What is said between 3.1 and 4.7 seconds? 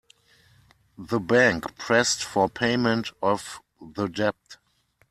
of the debt.